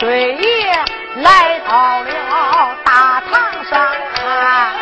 [0.00, 0.72] 万岁爷
[1.16, 2.08] 来到了
[2.82, 3.32] 大堂
[3.64, 4.72] 上看，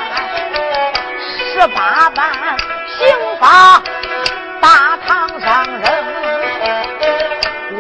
[1.53, 2.31] 十八般
[2.87, 3.09] 刑
[3.41, 3.83] 法
[4.61, 5.83] 大堂上扔，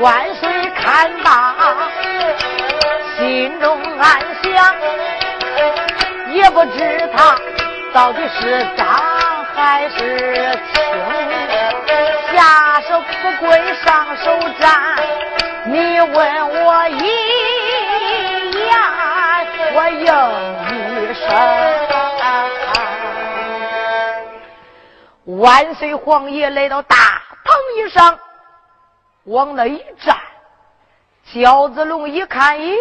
[0.00, 0.50] 万岁
[0.82, 1.54] 看罢
[3.16, 4.74] 心中暗想，
[6.32, 7.36] 也不知他
[7.92, 8.84] 到底是脏
[9.54, 10.76] 还是轻，
[12.32, 14.68] 下手不跪上手斩。
[15.70, 16.16] 你问
[16.48, 17.00] 我我一
[18.60, 18.76] 言，
[19.74, 20.04] 我应
[21.00, 21.24] 一声。
[25.40, 26.94] 万岁皇爷来到大
[27.42, 28.18] 堂一上，
[29.24, 30.14] 往那一站，
[31.32, 32.76] 焦子龙一看，咦，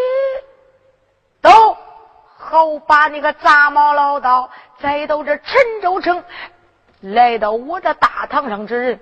[1.41, 1.77] 都
[2.37, 4.49] 好把那个杂毛老道
[4.81, 6.21] 载到这陈州城，
[6.99, 8.99] 来到我这大堂上之人，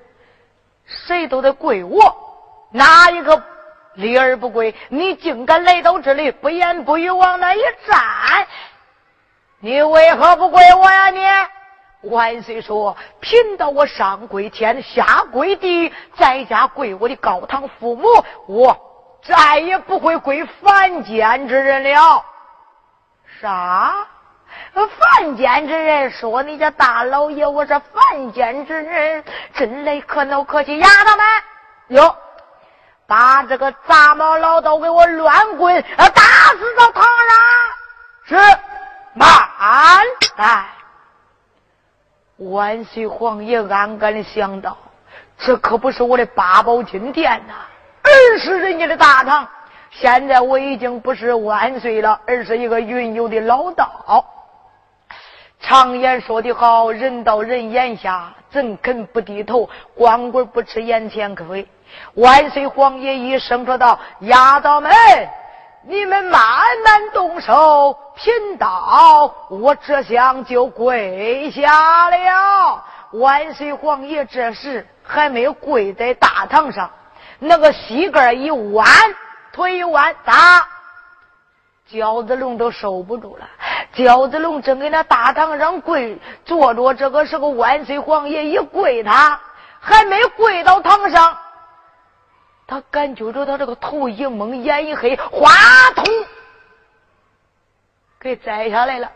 [0.86, 3.42] 谁都得跪我，哪一个？
[3.96, 8.48] 立而不归，你竟敢来到这里，不言不语往那一站，
[9.60, 11.10] 你为何不归我呀？
[11.10, 18.08] 你万岁说，贫道我上跪天，下跪地，在家跪我的高堂父母，
[18.48, 18.78] 我
[19.24, 22.24] 再也不会跪凡间之人了。
[23.42, 24.08] 啥？
[24.74, 26.12] 凡间之人？
[26.12, 29.24] 说你家大老爷我是凡间之人，
[29.54, 31.26] 真来可恼可气，丫头们
[31.88, 32.16] 哟。
[33.08, 36.22] 把这个杂毛老道给我乱棍打
[36.58, 37.08] 死到堂上！
[38.28, 38.36] 是，
[39.14, 39.30] 慢
[40.38, 40.66] 来。
[42.38, 44.78] 万岁皇爷暗暗的想到，
[45.38, 47.54] 这可不是我的八宝金殿呐，
[48.04, 49.48] 而是人家的大堂。
[49.92, 54.26] 现在我已经不是万岁了，而是一个云游的老道。
[55.62, 59.70] 常言说的好，人到人眼下，怎肯不低头？
[59.96, 61.66] 光棍不吃眼前亏。
[62.16, 64.92] 万岁皇爷一声说道：“丫头们，
[65.84, 66.42] 你们慢
[66.86, 76.90] 慢动手，贫道我这厢就跪下了。”万岁皇爷这时还没有跪在大堂上，
[77.40, 78.88] 那个膝盖一弯，
[79.54, 80.68] 腿一弯，打
[81.90, 83.48] 饺子龙都受不住了。
[83.96, 89.40] 饺子龙正给那大堂上跪坐着，这个时候万岁皇爷一跪，他
[89.80, 91.38] 还没跪到堂上。
[92.68, 95.52] 他感觉着他这个头一蒙，眼一黑，哗
[95.96, 96.06] 通，
[98.20, 99.12] 给摘下来了。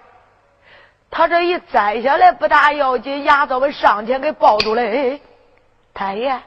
[1.10, 4.82] 他这一摘下来不大要紧，丫头们上前给抱住了。
[4.84, 5.20] 哎，
[5.96, 6.40] 太爷，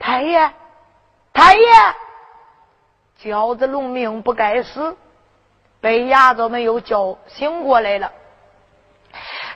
[0.00, 0.50] 太爷，
[1.32, 1.94] 太爷，
[3.22, 4.96] 饺子龙命不该死，
[5.80, 8.10] 被丫头们又叫醒过来了。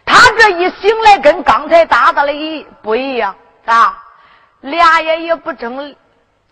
[0.07, 4.01] 他这一醒来，跟刚才打的一不一样啊，
[4.61, 5.97] 俩眼也不睁。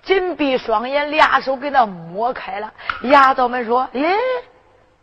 [0.03, 2.73] 紧闭双眼，俩手给他摸开了。
[3.03, 4.17] 丫头们说：“咦，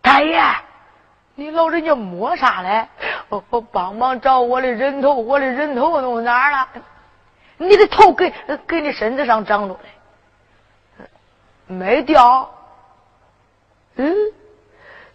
[0.01, 0.41] 大爷，
[1.35, 2.87] 你老人家摸啥嘞？
[3.29, 6.67] 我我帮忙找我的人头，我的人头弄哪儿了？
[7.57, 8.33] 你的头给
[8.67, 9.79] 给你身子上长着
[10.97, 11.05] 嘞，
[11.67, 12.49] 没掉。
[13.95, 14.15] 嗯，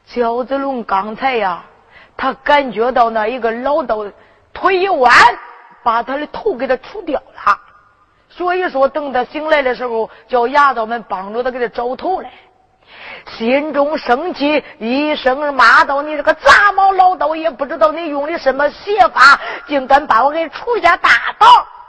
[0.06, 1.64] 焦子龙刚才呀，
[2.17, 4.06] 他感觉到那一个老道
[4.52, 5.12] 腿一弯，
[5.82, 7.58] 把他的头给他除掉了。”
[8.34, 12.31] 所以说，等他醒来的时候，叫丫头们帮助他给他找头来。
[13.37, 21.49] 心中生气，一声骂道：“你这个杂毛老道，也不知道你用的什么邪法，竟敢把我给出下大堂！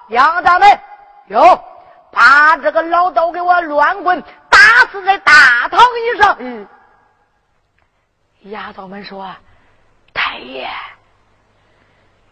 [0.09, 0.79] 丫头们，
[1.27, 1.63] 哟，
[2.11, 4.57] 把这个老道给我乱棍打
[4.91, 6.67] 死在大堂以上！”嗯，
[8.43, 9.33] 丫头们说
[10.13, 10.69] ：“太爷，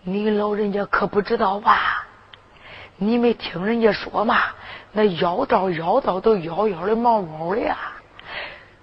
[0.04, 2.06] 你老人家可不知道吧？”
[3.04, 4.38] 你没听人家说吗？
[4.92, 7.76] 那妖道妖道都妖妖的毛毛的呀！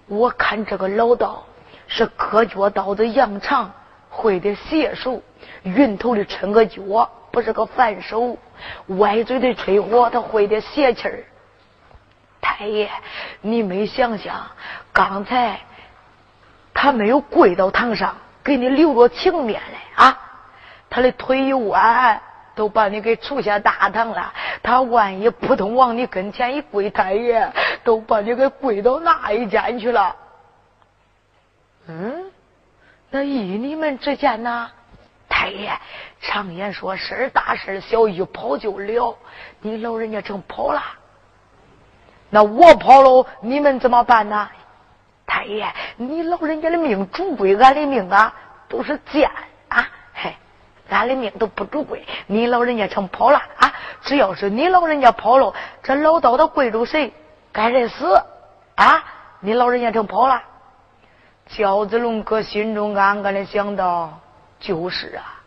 [0.09, 1.45] 我看这个老道
[1.87, 3.71] 是割脚刀子扬长，
[4.11, 5.23] 会的邪术，
[5.63, 8.37] 云头里抻个脚，不是个反手，
[8.99, 11.23] 歪嘴的吹火，他会的邪气儿。
[12.41, 12.91] 太爷，
[13.41, 14.35] 你没想想，
[14.93, 15.61] 刚才
[16.75, 20.19] 他没有跪到堂上，给你留着情面来啊！
[20.91, 22.21] 他的腿一弯。
[22.59, 24.33] 都把你给除下大堂了，
[24.65, 27.49] 他万一扑通往你跟前一跪，太爷
[27.85, 30.17] 都把你给跪到那一间去了。
[31.87, 32.25] 嗯，
[33.11, 34.69] 那依你们之见呢？
[35.29, 35.71] 太爷，
[36.21, 39.17] 常言说事儿大事小，一跑就了。
[39.61, 40.83] 你老人家正跑了，
[42.29, 44.49] 那我跑了，你们怎么办呢？
[45.25, 48.35] 太爷，你老人家的命主归俺的命啊，
[48.69, 49.31] 都是贱。
[50.89, 53.73] 俺的命都不主贵，你老人家成跑了啊！
[54.03, 55.53] 只要是你老人家跑了，
[55.83, 57.13] 这老道他跪着谁？
[57.53, 58.23] 该认死
[58.77, 59.05] 啊！
[59.41, 60.43] 你老人家成跑了。
[61.47, 64.19] 焦子龙哥心中暗暗的想到：
[64.61, 65.41] 就是啊，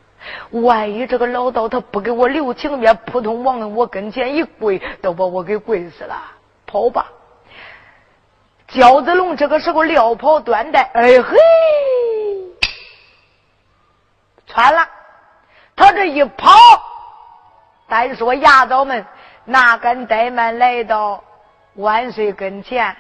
[0.52, 6.16] 万一这个老道他不给我留情面，扑通往我跟前一跪，都把我给跪死了。
[6.68, 7.08] 跑吧！
[8.68, 11.38] 焦子龙这个时候撂跑断带，哎嘿，
[14.48, 14.88] 穿了。
[15.82, 16.52] 他这一跑，
[17.88, 19.04] 单说牙枣们
[19.46, 21.24] 哪敢怠慢来到
[21.74, 22.96] 万岁跟前，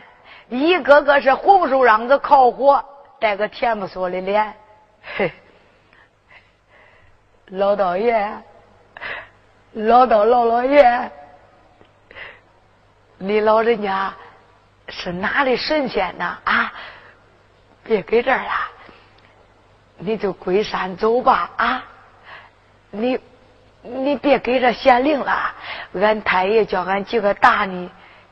[0.49, 2.83] 一个个是红手瓤子烤火，
[3.19, 4.51] 带个甜不缩的脸。
[5.15, 5.31] 嘿，
[7.49, 8.27] 老道爷，
[9.73, 11.11] 老道老老爷，
[13.19, 14.11] 你老人家
[14.87, 16.35] 是哪里神仙呢？
[16.45, 16.73] 啊，
[17.83, 18.51] 别搁这儿了，
[19.99, 21.51] 你就归山走吧。
[21.57, 21.83] 啊。
[22.91, 23.19] 你，
[23.81, 25.53] 你别给这显灵了。
[25.95, 27.89] 俺太爷叫俺几个打你，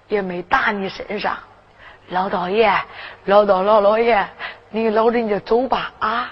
[0.07, 1.37] 也没打你身上。
[2.09, 2.71] 老道爷，
[3.25, 4.27] 老道老老爷，
[4.69, 6.31] 你老人家走吧啊！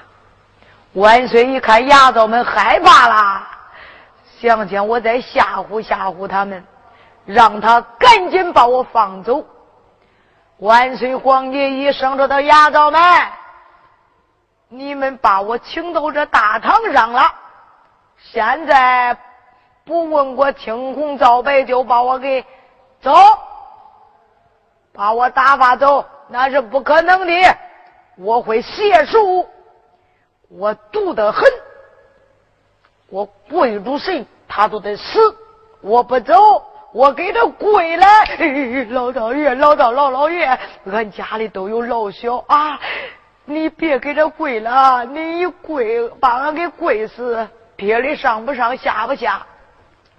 [0.94, 3.48] 万岁一看牙枣们害怕了，
[4.40, 6.66] 想想我再吓唬吓唬他们，
[7.26, 9.46] 让他赶紧把我放走。
[10.58, 13.00] 万岁皇帝一声说：“到牙枣们，
[14.70, 17.32] 你们把我请到这大堂上了。”
[18.20, 19.18] 现在
[19.86, 22.44] 不问过青红皂白就把我给
[23.02, 23.14] 走，
[24.92, 27.58] 把我打发走那是不可能的。
[28.18, 29.48] 我会写书，
[30.50, 31.44] 我毒得很，
[33.10, 35.20] 我跪住谁他都得死。
[35.82, 36.34] 我不走，
[36.92, 38.06] 我给他跪了。
[38.90, 40.60] 老道爷，老道老老爷，
[40.92, 42.80] 俺家里都有老小啊，
[43.46, 47.48] 你别给他跪了，你一跪把俺给跪死。
[47.78, 49.46] 别的上不上下不下，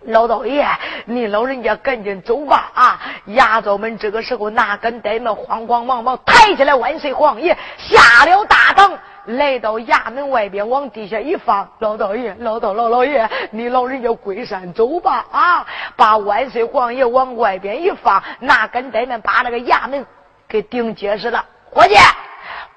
[0.02, 0.64] 老道爷，
[1.06, 3.00] 你老人家赶紧走吧啊！
[3.26, 11.68] 牙枣们这个时候哪敢怠慢，慌慌忙忙抬起来万岁皇爷，下了大堂，来到衙门外边，往地下一放。
[11.80, 15.66] 老道爷，老道老老爷，你老人家归山走吧啊！
[15.96, 20.06] 把万岁皇爷往外边一放，哪敢怠慢，把那个衙门
[20.46, 21.44] 给顶结实了。
[21.72, 21.96] 伙计。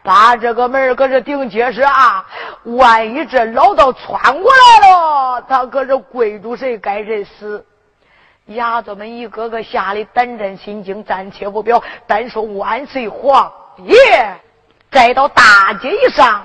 [0.03, 2.25] 把这个门可是顶结实啊！
[2.63, 7.65] 万一这老道窜过来了，他可是跪住谁该谁死。
[8.47, 11.81] 丫子们一个个吓得胆战心惊，暂且不表。
[12.07, 13.95] 单说万岁皇爷，
[14.91, 16.43] 再到大街上，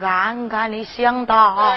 [0.00, 1.74] 暗暗的想到：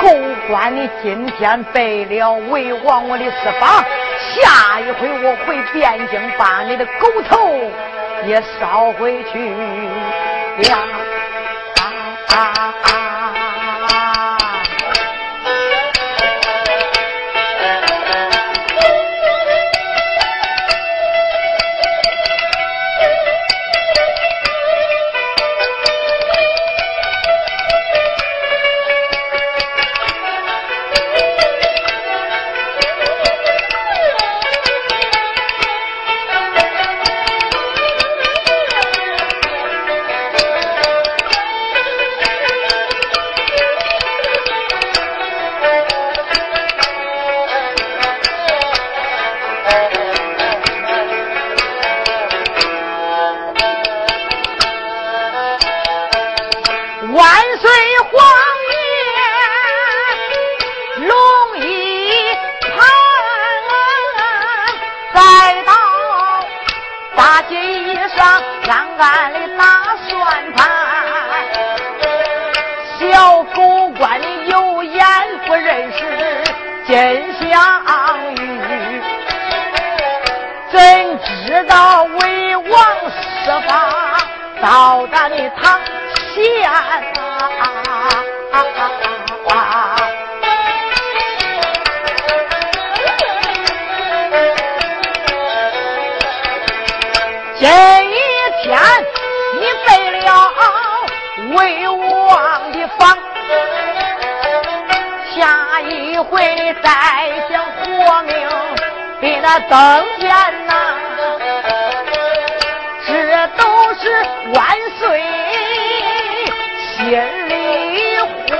[0.00, 0.08] 狗
[0.48, 3.84] 官你今天背了为王我的私访，
[4.18, 7.48] 下一回我回汴京把你的狗头。
[8.26, 9.50] 也捎回去
[10.68, 11.02] 呀。
[110.18, 110.30] 见
[110.66, 110.72] 呐，
[113.06, 113.10] 这
[113.56, 113.62] 都
[113.94, 114.02] 是
[114.54, 114.60] 万
[114.98, 115.00] 岁
[116.96, 116.98] 心
[117.48, 117.52] 里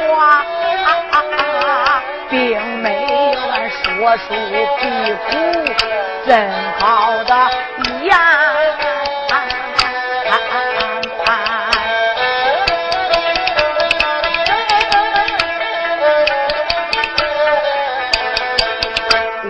[0.08, 0.42] 话，
[2.30, 2.38] 并
[2.78, 3.10] 没有
[3.70, 4.24] 说出
[4.78, 4.80] 皮
[5.30, 5.30] 苦，
[6.26, 6.30] 怎
[6.78, 6.80] 好
[7.24, 7.30] 的
[8.02, 8.10] 言？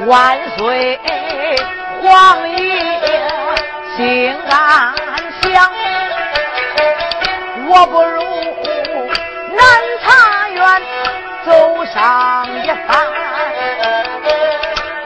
[0.04, 1.00] 万岁。
[2.12, 2.56] 王爷
[3.96, 4.94] 心安
[5.40, 5.72] 详。
[7.66, 8.22] 我不如
[9.56, 9.64] 南
[10.04, 10.82] 茶园
[11.46, 13.06] 走上一番，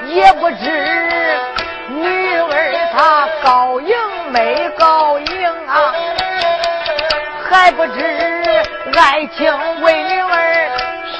[0.09, 1.39] 也不知
[1.91, 2.53] 女儿
[2.93, 3.95] 她高迎
[4.33, 5.95] 没高迎啊，
[7.49, 8.03] 还不知
[8.99, 10.69] 爱情为女儿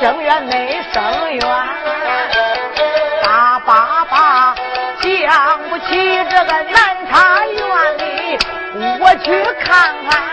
[0.01, 1.01] 生怨没生
[1.31, 1.41] 怨，
[3.23, 4.55] 大爸爸
[5.01, 5.85] 讲不起
[6.31, 7.59] 这个南茶园
[7.99, 8.39] 里，
[9.01, 9.27] 我去
[9.65, 10.26] 看看。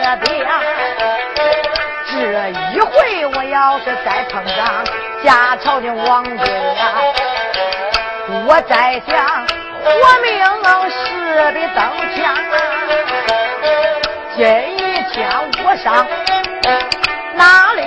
[0.00, 0.30] 这边。
[2.10, 2.14] 这
[2.74, 4.84] 一回，我要是再碰上
[5.24, 6.44] 家朝的王爷
[6.74, 6.82] 呀，
[8.46, 9.12] 我在想
[9.82, 9.86] 活
[10.20, 10.28] 命
[10.90, 10.94] 似
[11.52, 11.78] 的登
[12.14, 12.36] 天啊！
[14.36, 14.40] 今
[14.76, 14.78] 一
[15.12, 15.16] 天
[15.64, 16.06] 我上
[17.34, 17.82] 哪里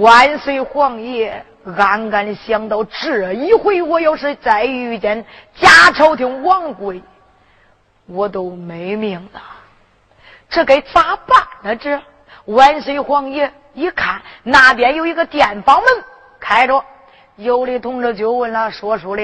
[0.00, 1.44] 万岁皇爷
[1.76, 5.24] 暗暗想到，这一回我要是再遇见
[5.54, 7.02] 假朝廷王贵，
[8.06, 9.40] 我都没命了。
[10.48, 11.76] 这该咋办呢？
[11.76, 12.00] 这
[12.46, 15.86] 万岁皇爷一看那边有一个店房门
[16.40, 16.82] 开着，
[17.36, 19.22] 有的同志就问了说书的。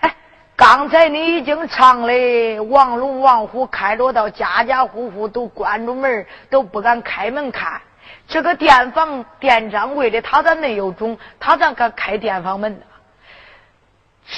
[0.00, 0.14] 哎
[0.56, 7.80] 刚才你已经唱的王龙王虎开着到，家家户户都关着门，都不敢开门看。
[8.26, 11.18] 这个店房店掌柜的，他咋没有种？
[11.38, 12.86] 他咋敢开店房门呢？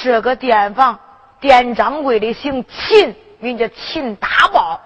[0.03, 0.99] 这个店房
[1.41, 4.81] 店掌柜的姓秦，名叫秦大宝，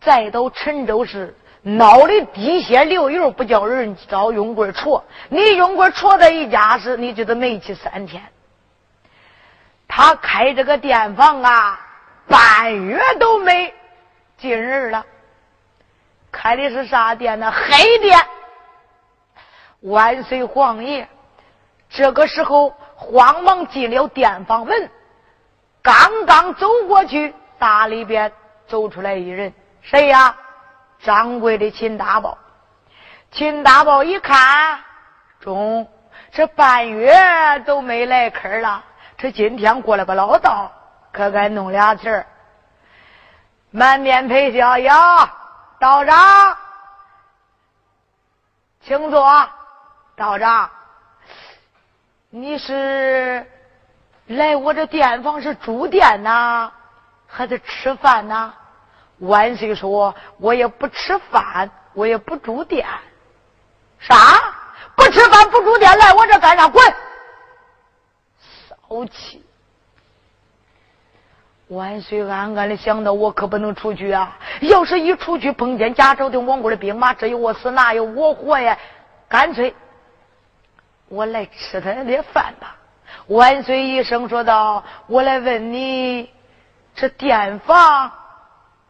[0.00, 5.04] 再到陈州市闹的滴血流油，不叫人找永贵戳。
[5.28, 8.22] 你永贵戳他一家时，你就得没气三天。
[9.88, 11.80] 他开这个店房啊，
[12.28, 13.74] 半月都没
[14.38, 15.04] 进人了。
[16.40, 17.50] 开的是啥店呢？
[17.50, 18.16] 黑店。
[19.80, 21.04] 万岁皇爷，
[21.90, 24.88] 这个时候慌忙进了店房门，
[25.82, 28.30] 刚刚走过去，大里边
[28.68, 29.52] 走出来一人，
[29.82, 30.36] 谁呀？
[31.00, 32.38] 掌柜的秦大宝。
[33.32, 34.78] 秦大宝一看，
[35.40, 35.88] 中，
[36.30, 37.12] 这半月
[37.66, 38.84] 都没来客了。
[39.16, 40.70] 这今天过来个老道，
[41.12, 42.26] 可该弄俩钱儿，
[43.72, 45.34] 满面陪笑呀！
[45.78, 46.56] 道长，
[48.80, 49.48] 请坐。
[50.16, 50.68] 道长，
[52.30, 53.46] 你是
[54.26, 56.72] 来我这店房是住店呐，
[57.28, 58.52] 还是吃饭呐？
[59.18, 62.86] 万岁说，我也不吃饭，我也不住店。
[64.00, 64.14] 啥？
[64.96, 66.68] 不吃饭不住店，来我这干啥？
[66.68, 66.84] 滚！
[68.68, 69.44] 骚气！
[71.68, 74.36] 万岁暗暗的想到，我可不能出去啊！
[74.62, 78.76] 要是一出去碰见贾朝廷王国的兵马，这有我死，那有我活呀！
[79.28, 79.74] 干脆
[81.08, 82.74] 我来吃他的饭吧。
[83.26, 86.30] 万岁一声说道：“我来问你，
[86.94, 88.10] 这店房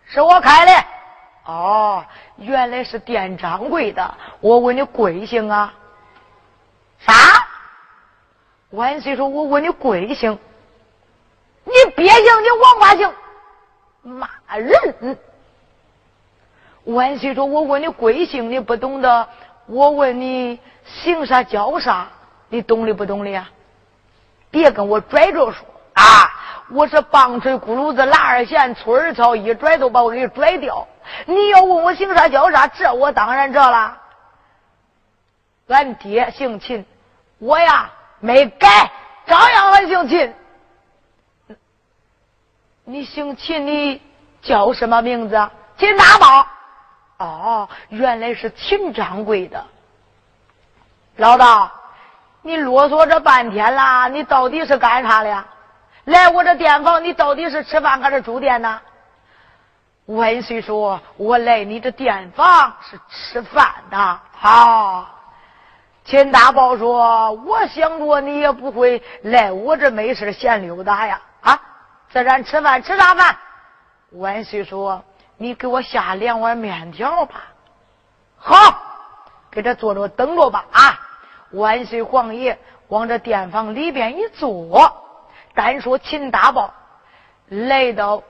[0.06, 0.84] 是我开的？
[1.46, 2.04] 哦，
[2.36, 4.14] 原来是店掌柜的。
[4.40, 5.74] 我问你贵姓啊？
[7.00, 7.12] 啥？”
[8.70, 10.38] 万岁说：“我问你贵姓？
[11.68, 13.12] 你别姓，你王八姓，
[14.02, 15.18] 骂人！”
[16.84, 19.26] 万岁说：“我问你贵姓，你不懂得；
[19.66, 22.08] 我问你姓啥叫啥，
[22.48, 23.48] 你懂的不懂的呀？
[24.50, 26.02] 别跟我拽着说啊！
[26.70, 30.88] 我是棒槌轱辘子拉二弦粗二草，一拽都把我给拽掉。
[31.26, 33.98] 你要问我姓啥叫啥，这我当然知道了。
[35.68, 36.84] 俺爹姓秦，
[37.38, 38.90] 我呀。”没改，
[39.26, 40.34] 照样还姓秦。
[42.90, 44.00] 你姓秦，你
[44.40, 45.50] 叫什么名字？
[45.76, 46.46] 秦大宝。
[47.18, 49.62] 哦，原来是秦掌柜的。
[51.16, 51.70] 老道，
[52.40, 55.46] 你啰嗦这半天了，你到底是干啥的呀？
[56.04, 58.80] 来我这店房，你到底是吃饭还是住店呢？
[60.06, 65.14] 万岁说：“我来你这店房是吃饭的。”好。
[66.06, 71.60] 秦大宝说：“我想着你也不会来我这没事闲溜达呀，啊，
[72.10, 73.36] 在咱吃饭吃啥饭？”
[74.12, 75.04] 万岁说
[75.36, 77.44] ：“你给我下两碗面条吧。”
[78.40, 78.54] 好，
[79.50, 80.64] 给这坐着等着吧。
[80.70, 81.00] 啊，
[81.50, 84.92] 万岁皇爷往这殿房里边一坐，
[85.54, 86.72] 单说秦大宝
[87.48, 88.22] 来到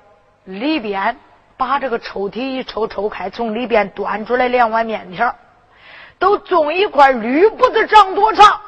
[0.45, 1.17] 里边，
[1.57, 5.35] 把这个抽屉一抽抽开，从里边端出来两碗面条。
[6.19, 8.61] 都种一块绿布子，长多长？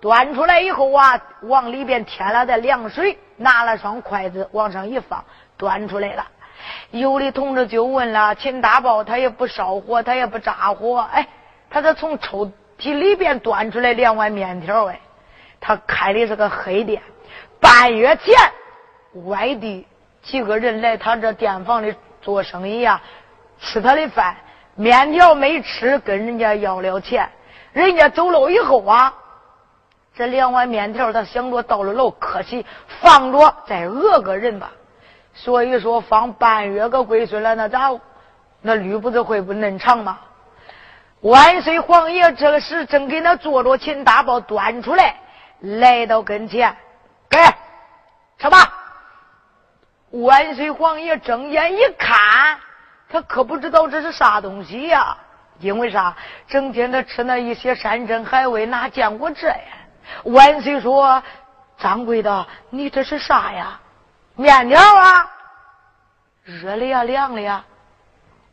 [0.00, 5.24] 端出来以后啊，往里边添了点凉水，拿了双筷子往上一放，
[5.56, 6.26] 端出来了。
[6.90, 11.26] 有的同志就问了：秦大宝他也不烧火，他也不炸火，哎，
[11.68, 15.00] 他这从抽屉里边端出来两碗面条，哎，
[15.60, 17.02] 他开的是个黑店。
[17.60, 18.34] 半月前，
[19.26, 19.86] 外地
[20.22, 23.00] 几个人来他这店房里做生意呀，
[23.60, 24.36] 吃他的饭。
[24.76, 27.28] 面条没吃，跟人家要了钱。
[27.72, 29.14] 人家走了以后啊，
[30.14, 32.66] 这两碗面条他想着到了楼客气，
[33.00, 34.72] 放着再讹个人吧。
[35.32, 37.92] 所以说放半月个龟孙了，那咋？
[38.60, 40.18] 那吕不子会不嫩长吗？
[41.20, 45.16] 万岁皇爷这时正给那坐着，秦大宝端出来，
[45.60, 46.76] 来到跟前，
[47.28, 47.38] 给
[48.38, 48.72] 吃吧。
[50.10, 52.58] 万岁皇爷睁眼一看。
[53.08, 55.16] 他可不知道这是啥东西呀？
[55.58, 56.16] 因为啥？
[56.48, 59.56] 整天的吃那一些山珍海味，哪见过这呀？
[60.24, 61.22] 万岁说
[61.78, 63.80] ：“掌柜的，你这是啥呀？
[64.34, 65.30] 面条啊？
[66.44, 67.64] 热的呀，凉的呀？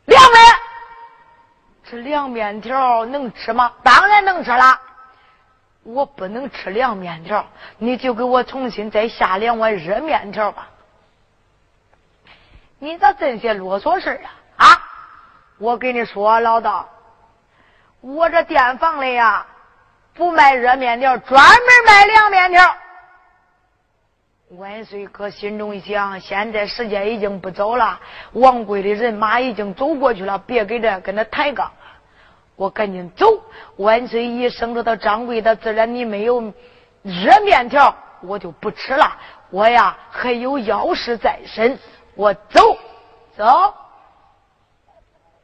[0.06, 0.38] 凉的。
[1.90, 3.72] 这凉面条能吃吗？
[3.82, 4.80] 当然能吃了。
[5.82, 7.46] 我不能吃凉面条，
[7.78, 10.68] 你就给我重新再下两碗热面条吧。
[12.78, 14.20] 你咋这些啰嗦事
[14.56, 14.82] 啊？”啊！
[15.58, 16.88] 我跟你说，老道，
[18.00, 19.44] 我这店房里呀，
[20.18, 22.76] 不卖热面条，专门卖凉面条。
[24.50, 28.00] 万岁哥心中一想，现在时间已经不早了，
[28.32, 31.70] 王贵的人马已经走过去了，别给这跟他抬杠。
[32.56, 33.26] 我赶紧走。
[33.76, 36.52] 万岁一生着到掌柜的，自然你没有
[37.02, 39.16] 热面条，我就不吃了。
[39.50, 41.78] 我呀，还有要事在身，
[42.16, 42.76] 我走
[43.36, 43.72] 走。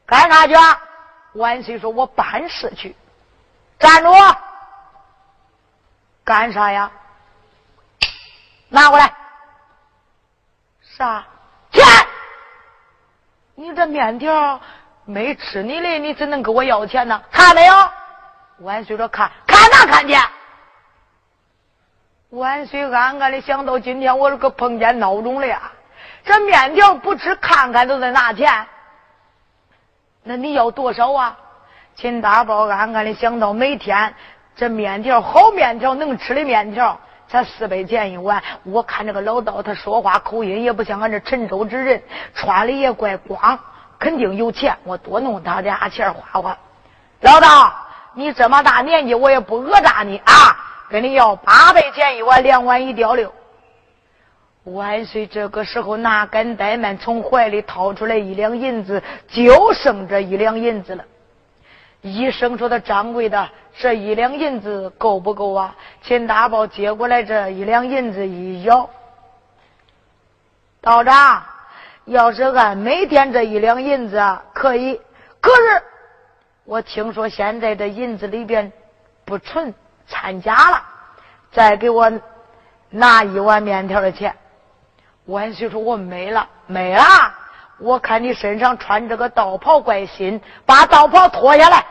[0.04, 0.54] 干啥去？
[1.34, 2.96] 万岁说：“我办事去。”
[3.78, 4.10] 站住！
[6.24, 6.90] 干啥呀？
[8.68, 9.12] 拿过来。
[10.96, 11.24] 啥？
[11.70, 11.84] 钱！
[13.56, 14.60] 你这面条
[15.04, 17.22] 没吃你的，你怎能给我要钱呢？
[17.30, 17.74] 看没有？
[18.58, 20.20] 万岁说：“看，看哪看见？”
[22.30, 25.70] 万岁暗暗的想到：今天我这个碰见孬种了呀！
[26.24, 28.66] 这面条不吃，看看都得拿钱。
[30.22, 31.38] 那你要多少啊？
[31.96, 34.14] 秦大宝暗暗的想到，每天
[34.56, 38.42] 这面条好面条能吃的面条才四百钱一碗。
[38.62, 42.02] 我看这个老道，他说话口音也不像俺这陈州之人，
[42.34, 43.58] 穿的也怪光，
[43.98, 44.76] 肯定有钱。
[44.84, 46.56] 我多弄他俩钱花花。
[47.20, 47.72] 老道，
[48.14, 50.56] 你这么大年纪，我也不讹诈你啊，
[50.88, 53.32] 跟你要八百钱一碗，两碗一吊六。
[54.64, 55.26] 万岁！
[55.26, 61.04] 这个时候哪敢怠慢，从怀里掏出来一两银子，就剩这一两银子了。
[62.04, 68.90] 医生说：“的掌柜的，这一两银子够不够啊？”秦大宝接过来这一两银子一咬，
[70.82, 71.42] 道长，
[72.04, 75.00] 要是按每天这一两银子啊可以，
[75.40, 75.82] 可是
[76.64, 78.70] 我听说现在这银子里边
[79.24, 79.72] 不纯
[80.06, 80.82] 掺假了，
[81.52, 82.12] 再给我
[82.90, 84.36] 拿一碗面条的钱。
[85.24, 87.33] 万岁说：“我没了，没了！
[87.78, 91.84] 我看你身上穿这个道袍怪新，把道袍脱下来。”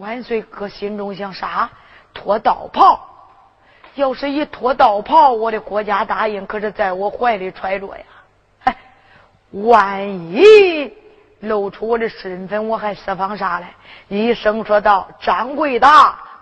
[0.00, 1.70] 万岁哥心中想：啥？
[2.12, 3.00] 脱道袍？
[3.94, 8.04] 要是一脱道袍，我的国家大印可是在我怀里揣着呀！
[8.64, 8.76] 哎，
[9.52, 10.92] 万一
[11.38, 13.72] 露出我的身份，我还释放啥来？
[14.08, 15.86] 医生说道：“掌柜的，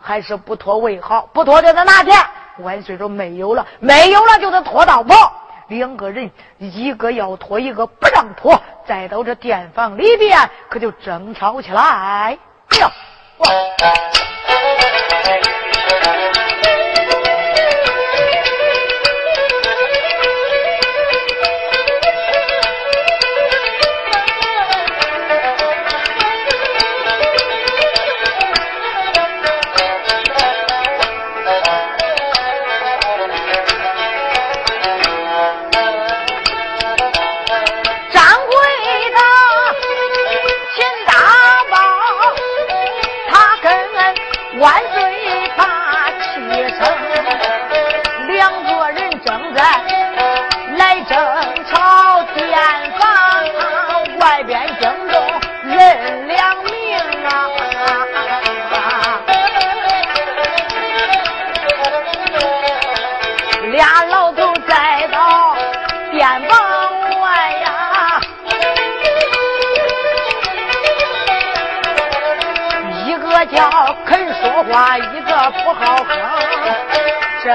[0.00, 2.14] 还是不脱为好，不脱就得拿钱。”
[2.60, 5.32] 万岁说：“没有了，没有了，就得脱道袍。”
[5.72, 11.82] 两个人，一个要拖，一个不让拖，再到这店房里边，可就争吵起来。
[11.82, 12.38] 哎
[12.78, 12.92] 呀！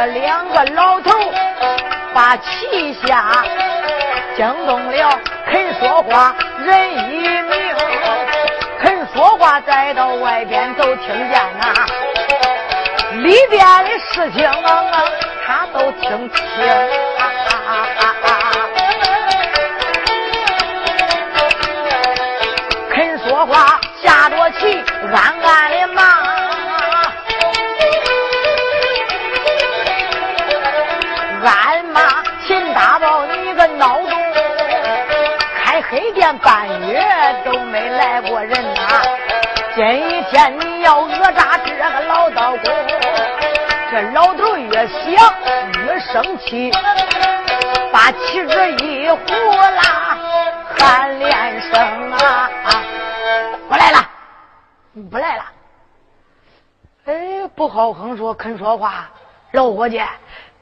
[0.08, 1.12] 两个老头
[2.13, 3.43] 把旗下
[4.36, 7.76] 惊动了，肯说话人一名，
[8.80, 11.74] 肯说话再到外边都听见呐，
[13.22, 14.50] 里边的事情
[15.46, 16.96] 他都听清。
[36.27, 39.01] 开黑店半月都没来过人呐！
[39.75, 39.85] 今
[40.29, 42.63] 天你要讹诈这个老道公，
[43.91, 45.05] 这老头越想
[45.85, 46.71] 越生气，
[47.93, 50.17] 把旗子一呼啦，
[50.77, 52.49] 喊连声啊！
[53.69, 54.09] 不来了，
[55.09, 55.43] 不来了。
[57.05, 59.09] 哎，不好哼说，肯说话。
[59.51, 60.01] 老伙计，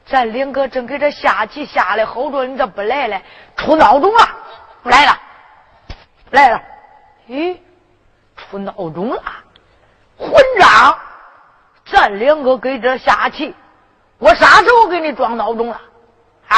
[0.06, 3.20] 咱两个正给这下棋下的好着，你咋不来了，
[3.56, 4.28] 出孬种了。
[4.82, 5.18] 不来了，
[6.30, 6.62] 来了。
[7.28, 7.58] 咦，
[8.36, 9.22] 出闹钟了？
[10.18, 10.98] 混账！
[11.84, 13.54] 咱两个给这下棋，
[14.18, 15.80] 我啥时候给你装闹钟了？
[16.48, 16.56] 啊？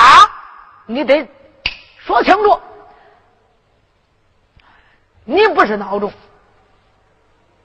[0.87, 1.29] 你得
[1.99, 2.61] 说清楚。
[5.25, 6.11] 你不是孬种。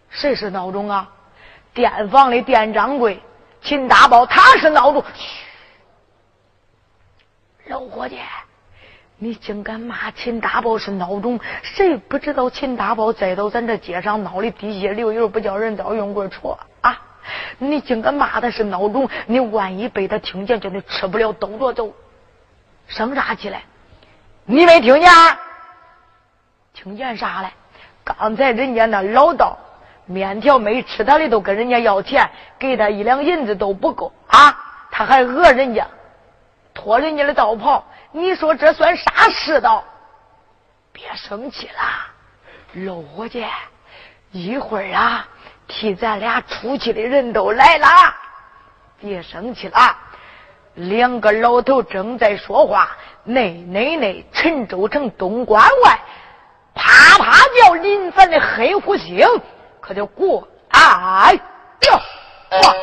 [0.09, 1.09] 谁是孬种啊？
[1.73, 3.21] 店房的店掌柜
[3.61, 5.03] 秦大宝，他是孬种。
[5.15, 5.43] 嘘，
[7.69, 8.19] 老伙计，
[9.23, 11.39] 你竟敢骂秦大宝是孬种？
[11.61, 16.99] 谁不知道秦大宝栽到咱这街上闹的滴血流油，不叫人遭用棍戳啊？
[17.57, 19.09] 你竟敢骂他是孬种？
[19.27, 21.93] 你万一被他听见，叫你吃不了兜着走，
[22.87, 23.63] 生啥气来？
[24.43, 25.09] 你没听见？
[26.73, 27.47] 听见啥嘞？
[28.03, 29.57] 刚才人家那老道。
[30.05, 34.53] 面条没吃，他的都跟人家要钱，给他一两银子都不够啊！
[34.91, 35.87] 他还讹人家，
[36.73, 39.83] 脱人家的道袍，你说这算啥世道？
[40.91, 41.81] 别生气了，
[42.85, 43.43] 老伙计，
[44.31, 45.27] 一会儿啊，
[45.67, 47.87] 替咱俩出气的人都来了，
[48.99, 49.97] 别生气了。
[50.75, 55.99] 两个老头正在说话，内内内陈州城东关外，
[56.75, 59.27] 啪啪叫林凡的黑虎星。
[59.81, 62.01] 可就过哎哟
[62.61, 62.73] 哇！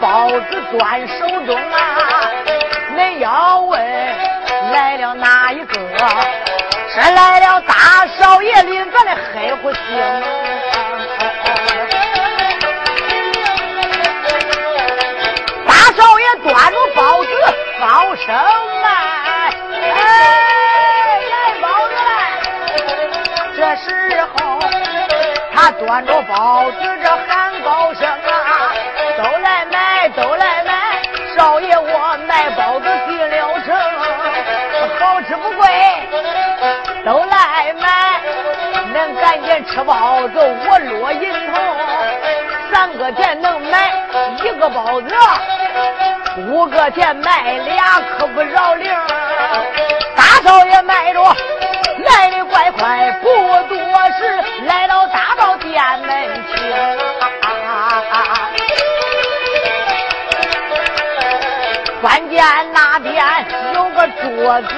[0.00, 2.30] 包子端手中啊！
[2.96, 3.80] 恁要问
[4.72, 5.74] 来了哪一个？
[6.90, 9.80] 是来了大少爷临汾的黑虎星。
[15.66, 17.30] 大少爷端着包子
[17.80, 18.34] 高声
[18.82, 18.88] 卖，
[19.90, 19.96] 哎，
[21.30, 22.08] 来包子来！
[23.56, 23.86] 这时
[24.22, 24.58] 候
[25.54, 26.76] 他端着包子
[37.04, 38.20] 都来买，
[38.92, 40.34] 恁赶紧吃包子，
[40.68, 41.54] 我落银头，
[42.72, 43.90] 三个钱能买
[44.42, 45.14] 一个包子，
[46.48, 48.92] 五个钱买俩可不饶零。
[50.16, 53.28] 大少爷卖着来的快快，不
[53.68, 53.76] 多
[54.18, 56.08] 时来到大宝店门
[56.54, 56.58] 前。
[62.00, 63.16] 关键那边
[63.74, 64.68] 有个桌子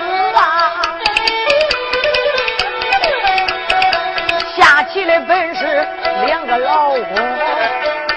[4.80, 5.86] 下棋的本是
[6.24, 7.38] 两个老公，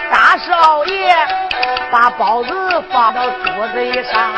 [0.10, 1.14] 大少爷
[1.92, 4.32] 把包子放到桌子上，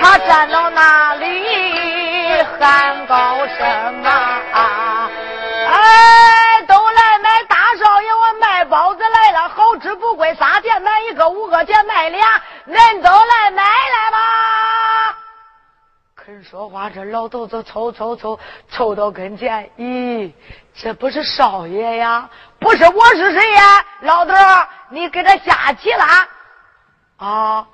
[0.00, 2.38] 他站到那里。
[2.60, 3.66] 喊高声
[4.04, 5.10] 啊！
[5.66, 13.64] 哎，都来买大少爷，我卖包子来了，好吃不贵，仨钱买一个，五个钱买俩，恁都来买！
[16.50, 20.32] 说话，这老头子凑凑凑凑到跟前，咦，
[20.74, 22.30] 这不是少爷呀？
[22.58, 23.84] 不是我是谁呀？
[24.00, 24.32] 老头，
[24.88, 26.04] 你给他下棋了？
[27.18, 27.68] 啊？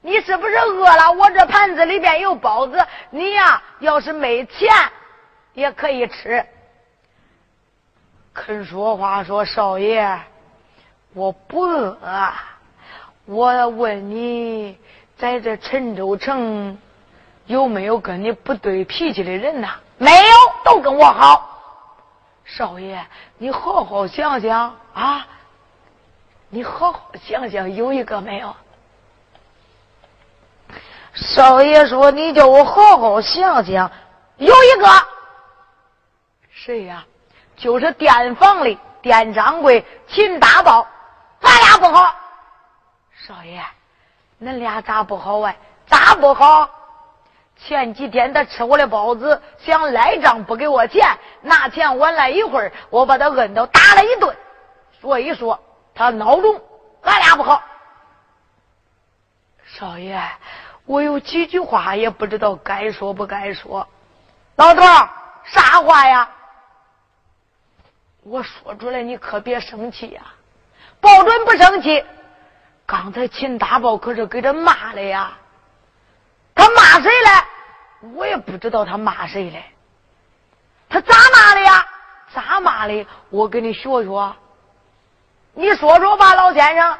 [0.00, 1.10] 你是不是饿了？
[1.10, 2.78] 我这盘子里边有包子，
[3.10, 4.72] 你呀，要是没钱
[5.54, 6.46] 也可以吃。
[8.32, 10.16] 肯说话说少爷，
[11.14, 11.98] 我不饿。
[13.24, 14.78] 我问你，
[15.16, 16.78] 在这陈州城
[17.46, 19.74] 有没有跟你不对脾气的人呐？
[19.98, 21.50] 没有，都跟我好。
[22.44, 23.04] 少爷，
[23.38, 25.26] 你好好想想啊！
[26.48, 28.54] 你好好想想，有一个没有？
[31.14, 33.90] 少爷说：“你叫我好好想想，
[34.36, 34.88] 有一个
[36.50, 37.04] 谁呀？
[37.56, 40.86] 就是店房里店掌柜秦大宝，
[41.40, 42.14] 咱俩不好。
[43.26, 43.62] 少爷，
[44.42, 45.54] 恁俩咋不好啊？
[45.86, 46.68] 咋不好？
[47.66, 54.36] 前几天他吃我的包子，想赖账不给我钱，拿钱晚来一会儿，我把他摁到打了一顿。
[55.00, 55.58] 所以说
[55.94, 56.60] 他孬种，
[57.02, 57.62] 俺俩不好。
[59.64, 60.20] 少爷。”
[60.86, 63.88] 我有几句话也不知道该说不该说，
[64.56, 64.82] 老头
[65.44, 66.28] 啥话呀？
[68.22, 70.20] 我说出来你可别生气呀，
[71.00, 72.04] 保准不生气。
[72.84, 75.32] 刚才秦大宝可是给他骂了呀，
[76.54, 77.43] 他骂谁嘞？
[78.14, 79.64] 我也不知道他骂谁嘞。
[80.88, 81.86] 他咋骂的呀？
[82.32, 83.06] 咋骂的？
[83.30, 84.36] 我给你学学，
[85.54, 86.98] 你说说吧，老先生。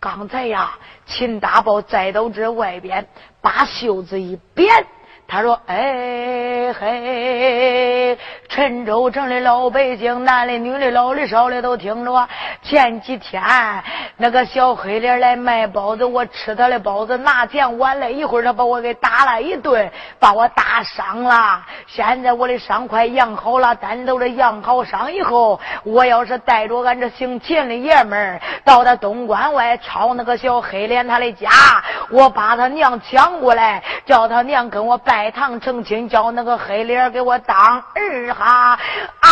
[0.00, 3.08] 刚才呀，秦大宝栽到这外边，
[3.40, 4.86] 把袖子一扁。
[5.30, 12.28] 他说：“哎嘿，陈州城的老百姓，男的、女的、老的、少的，都听着。
[12.62, 13.42] 前几天
[14.16, 21.60] 那个小黑脸来卖包子，我吃他的包子，拿钱晚了一会儿，他把我给打了一顿，把我打伤了。
[21.86, 31.50] 现在我的伤快养好了，等到这养好伤以后，我要是带着俺这姓秦的爷们儿到他东关外抄那个小黑脸他的家，
[32.10, 37.56] 我把他娘抢过来，叫他娘跟我拜。”拜堂成亲，叫那个黑脸给我当
[37.92, 38.78] 儿哈
[39.18, 39.28] 啊！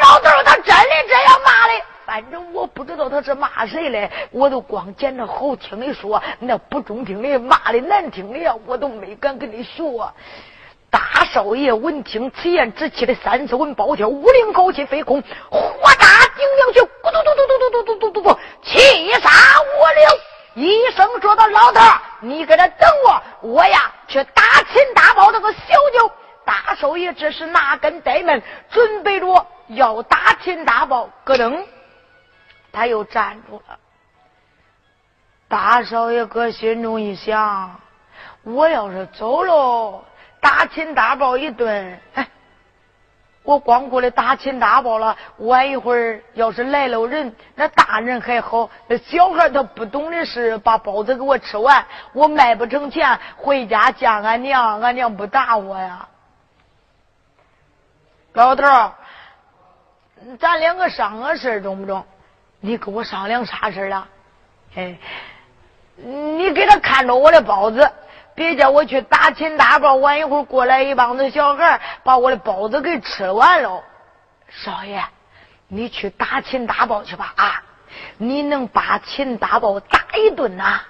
[0.00, 10.10] 老头他真的这样骂的，反正我不知道他是骂谁嘞，我都光捡着好听的说，那不中听的骂的难听的呀，我都没敢跟你说。
[10.88, 15.60] 大少爷闻听此言，只气的三十文暴跳，五灵高气飞空，火
[16.00, 19.28] 大顶梁去，咕嘟嘟嘟嘟嘟嘟嘟嘟嘟，气杀
[19.60, 20.31] 我了！
[20.54, 21.80] 医生说的老头，
[22.20, 25.60] 你搁这等我，我呀去打秦大宝那个小
[25.98, 26.12] 舅。
[26.44, 31.64] 大少爷这是拿根呆门，准备着要打秦大宝，咯噔，
[32.72, 33.78] 他又站住了。
[35.48, 37.80] 大少爷搁心中一想，
[38.42, 40.04] 我要是走喽，
[40.40, 42.26] 打秦大宝一顿，哎。
[43.44, 56.08] 我光顾着打秦大宝了，晚一会儿要是来了人，那大人还好，那小孩他不懂的是把包子给我吃完，我卖不成钱，回家见俺娘，俺娘不打我呀。
[58.32, 58.62] 老头
[60.38, 62.04] 咱两个商个事中不中？
[62.60, 64.06] 你跟我商量啥事了？
[64.76, 64.96] 哎，
[65.96, 67.90] 你给他看着我的包子。
[68.34, 73.82] 别叫我去打秦大宝，晚一会儿过来一帮子小孩把我的包子给吃完了。
[74.48, 75.02] 少爷，
[75.68, 77.62] 你去打秦大宝去吧啊！
[78.16, 80.80] 你能把秦大宝打一顿呐？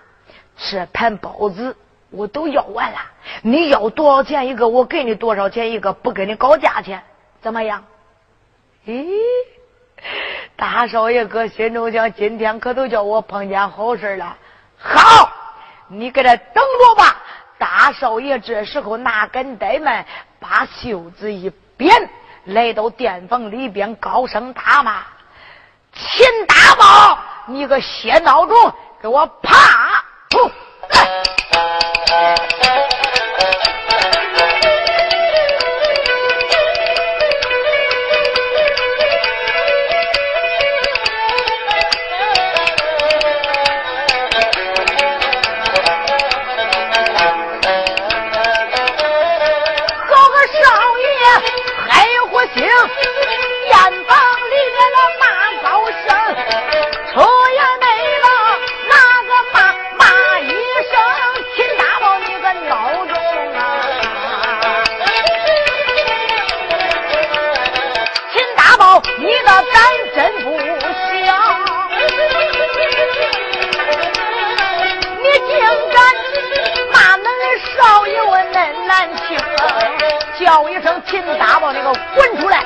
[0.57, 1.77] 这盘包子
[2.11, 2.99] 我都要完了。
[3.43, 4.69] 你要多少钱一个？
[4.69, 5.93] 我给你多少钱一个？
[5.93, 7.03] 不跟你搞价钱，
[7.41, 7.85] 怎么样？
[8.87, 9.09] 咦，
[10.57, 14.37] 大少爷搁心中想：今天可都叫我碰见好事了。
[14.79, 15.33] 好，
[15.89, 17.22] 你搁这等着吧。
[17.63, 20.05] 大少爷这时候拿根呆门，
[20.41, 22.11] 把袖子一扁，
[22.47, 25.05] 来到店房里边，高声大骂
[25.95, 30.51] ：“秦大宝，你个血孬种，给我爬！”出
[32.09, 32.52] 也
[80.45, 82.59] 叫一声：“秦大宝，你给我滚出来！”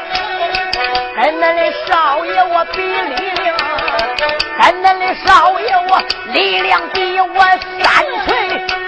[1.17, 3.57] 跟恁的少爷我比力量，
[4.61, 8.29] 跟恁的少爷我力量比我三锤，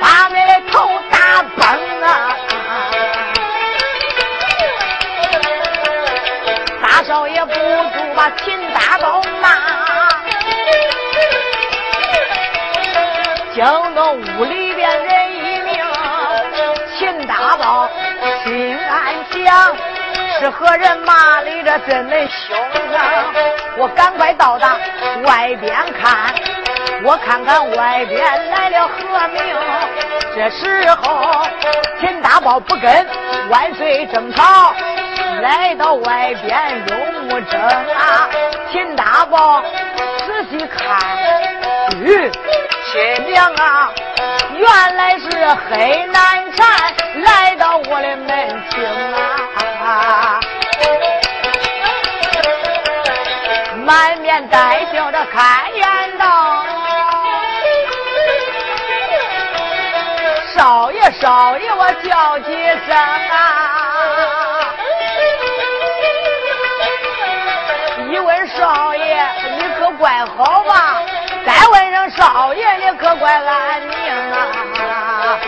[0.01, 1.62] 把恁的头打崩
[2.03, 2.37] 啊！
[6.83, 9.48] 大少爷不住把秦大宝骂，
[13.55, 15.83] 惊动屋里边人一命，
[16.98, 17.88] 秦大宝
[18.44, 19.77] 心暗想。
[20.40, 22.57] 是何人骂的这真的凶
[22.96, 23.24] 啊！
[23.77, 24.77] 我赶快到达
[25.24, 26.33] 外边看，
[27.03, 29.42] 我看看外边来了何名。
[30.37, 31.44] 这时候
[31.98, 33.05] 秦大宝不跟
[33.51, 34.72] 万岁争吵，
[35.42, 38.29] 来到外边用木争啊。
[38.70, 39.61] 秦大宝
[40.24, 41.18] 仔细看，
[42.05, 42.31] 吁，
[42.99, 43.93] 亲娘啊，
[44.57, 45.29] 原来是
[45.71, 48.27] 黑难缠来到我的门
[48.71, 48.85] 厅
[49.85, 50.41] 啊！
[53.85, 56.65] 满面带笑的开言道
[60.57, 62.53] ：“少爷，少爷，我叫几
[62.85, 62.97] 声
[63.31, 64.75] 啊！
[68.11, 69.25] 一问少爷，
[69.57, 71.01] 你可怪好吧？
[71.49, 73.91] 再问声少爷，你可怪安宁
[74.33, 75.41] 啊！”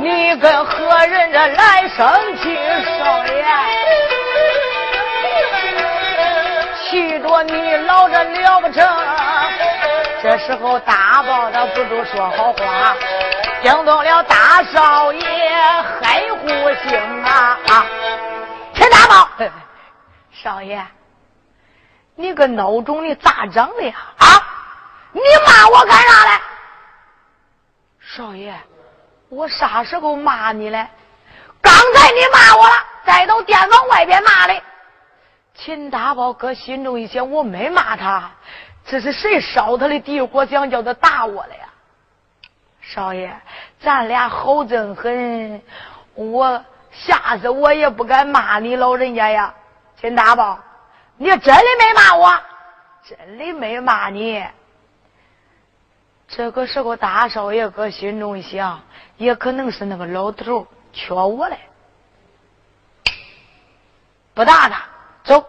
[0.00, 2.56] 你跟何人这来生气，
[3.00, 3.44] 少爷？
[6.76, 8.88] 气着你老这了不成？
[10.22, 12.94] 这时候大宝他不住说好话，
[13.64, 15.20] 惊动了大少爷
[16.00, 16.46] 黑虎
[16.84, 17.84] 星啊啊！
[18.74, 19.28] 陈大宝，
[20.30, 20.80] 少爷，
[22.20, 23.94] 你个孬种，你咋整的呀？
[24.18, 24.26] 啊！
[25.12, 26.40] 你骂我干啥嘞？
[28.00, 28.52] 少爷。
[29.28, 30.88] 我啥时候骂你了？
[31.62, 32.74] 刚才你骂我了，
[33.06, 34.62] 再到店房外边骂的。
[35.54, 38.28] 秦大宝搁心中一想，我没骂他，
[38.84, 41.68] 这是谁烧他的地火，想叫他打我了呀？
[42.80, 43.32] 少爷，
[43.80, 45.62] 咱俩好真狠，
[46.14, 49.54] 我下次我也不敢骂你老人家呀。
[50.00, 50.58] 秦大宝，
[51.18, 52.40] 你真的没骂我？
[53.04, 54.42] 真的没骂你？
[56.28, 58.80] 这个时候，大少爷搁心中想。
[59.16, 61.58] 也可能是那个老头缺我嘞，
[64.32, 64.84] 不打他，
[65.24, 65.44] 走。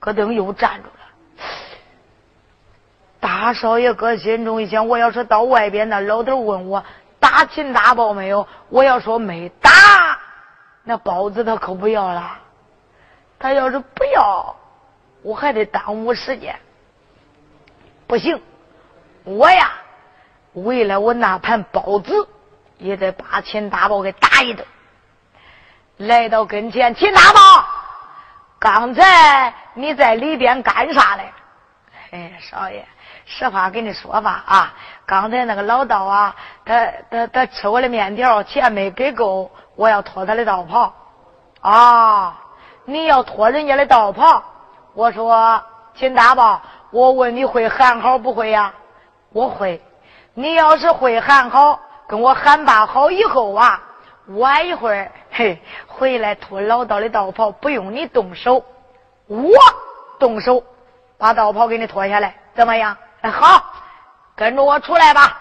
[0.00, 1.46] 咯噔又站住了。
[3.20, 6.82] 大少爷搁心中一想：我要是到外边，那老头问我
[7.20, 10.18] 打秦大宝没有，我要说没打，
[10.84, 12.38] 那包子他可不要了。
[13.42, 14.54] 他要是不要，
[15.22, 16.56] 我还得耽误时间。
[18.06, 18.40] 不行，
[19.24, 19.72] 我呀。
[20.52, 22.28] 为了我那盘包子，
[22.76, 24.66] 也得把秦大宝给打一顿。
[25.96, 27.66] 来到跟前，秦大宝，
[28.58, 31.32] 刚才你在里边干啥嘞？
[32.10, 32.84] 哎，少爷，
[33.24, 34.74] 实话跟你说吧啊，
[35.06, 36.36] 刚才那个老道啊，
[36.66, 40.94] 他他他吃我的面条，钱没给够，我要脱他的道袍。
[41.62, 42.41] 啊，
[42.84, 44.42] 你要脱人家的道袍？
[44.94, 45.62] 我说，
[45.94, 46.60] 秦大宝，
[46.90, 48.72] 我问你会喊好不会呀？
[49.32, 49.80] 我会。
[50.34, 53.82] 你要是会喊好，跟我喊罢好以后啊，
[54.28, 58.64] 晚一会儿嘿回来脱老道的道袍，不用你动手，
[59.26, 59.50] 我
[60.18, 60.64] 动手
[61.18, 62.96] 把道袍给你脱下来，怎么样？
[63.22, 63.62] 好，
[64.34, 65.38] 跟着我出来吧。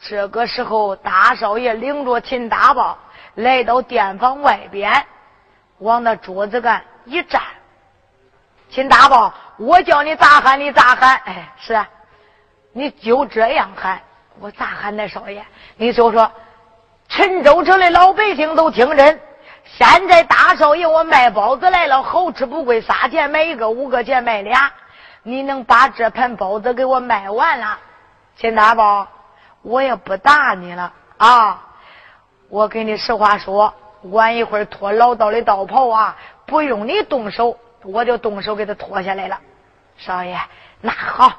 [0.00, 2.98] 这个时候，大少爷领着秦大宝
[3.34, 4.92] 来到店房外边，
[5.78, 7.40] 往那桌子干一站。
[8.70, 11.88] 秦大宝，我叫你咋喊你咋喊，哎，是啊，
[12.72, 14.00] 你就这样喊。
[14.40, 15.44] 我咋喊那少爷？
[15.76, 16.30] 你就说，
[17.08, 19.20] 陈州城的老百姓都听真。
[19.64, 24.70] 现在大少爷我卖包子来了，好吃不贵，仨钱买一个，五个钱买俩。
[25.22, 27.78] 你能把这盘包子给我卖完了？
[28.36, 29.06] 秦大宝，
[29.62, 31.64] 我也不打你了啊！
[32.48, 33.74] 我跟你实话说，
[34.10, 39.38] 晚一会儿脱老道的道袍啊，不用你动手，我就动手给他脱下来了。
[39.96, 40.38] 少爷，
[40.80, 41.32] 那好，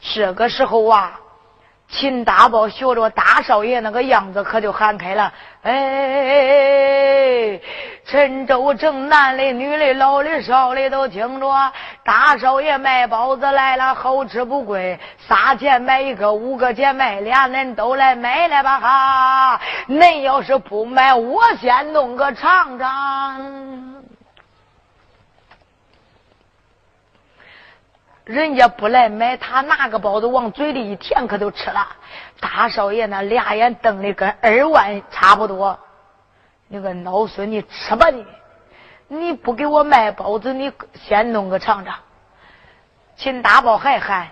[0.00, 1.20] 这个时候啊。
[1.88, 5.32] 秦大宝学着大少爷那个样子，可就喊开了
[5.62, 7.60] ：“哎，
[8.04, 11.72] 陈州城男的、女的、老的、少的都听着，
[12.04, 19.60] 大少爷卖包子来了，好吃不贵，仨钱买一个，五个钱买俩，恁都来买来吧哈！
[19.88, 23.95] 恁要是不买，我先弄个尝尝。”
[28.26, 31.86] 人家不来买，他拿个包子往嘴里一填，可都吃了。
[32.40, 35.78] 大少爷那俩眼瞪的跟二万差不多。
[36.66, 38.26] 你个孬孙，你吃吧你！
[39.06, 41.94] 你不给我卖包子，你先弄个尝尝。
[43.16, 44.26] 秦大宝还喊：“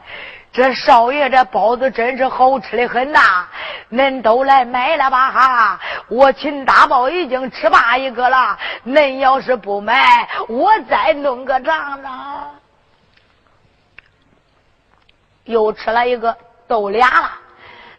[0.52, 3.46] 这少爷这包子真是好吃的很呐！
[3.92, 5.80] 恁都来买了吧哈！
[6.08, 12.50] 我秦大宝已经吃罢一个了，恁要是不买，我再弄个尝尝。”
[15.44, 16.36] 又吃了一个，
[16.66, 17.30] 都俩了。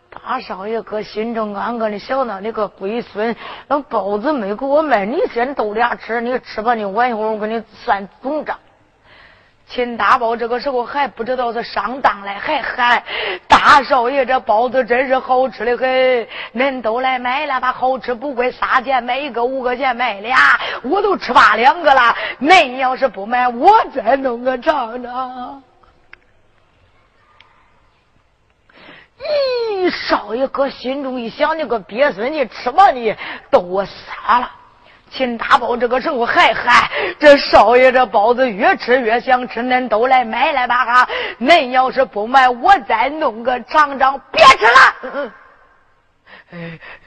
[0.09, 3.35] 大少爷搁心中暗暗的想呢，你个龟孙，
[3.67, 8.57] 那包子没给我卖，你先都俩吃，你吃吧，你晚一会儿我给你算总账。
[9.67, 13.03] 秦大宝这个时候还不知道是上当了，还喊
[13.47, 20.37] 大少爷这包子真是好吃的很，恁都来买了吧，好吃不贵，仨钱买一个，五个钱买俩，
[20.83, 22.15] 我都吃罢两个了。
[22.39, 25.61] 恁要是不买，我再弄个尝尝。
[29.25, 33.15] 咦，少爷哥心中一想，你个鳖孙，你吃吧，你
[33.49, 34.51] 都我傻了。
[35.11, 41.09] 秦大宝这个时候还喊：“这少爷这包子越吃越想吃，恁都来买来吧哈！
[41.39, 44.19] 恁要是不买，我再弄个尝尝。
[44.31, 45.31] 别吃了。”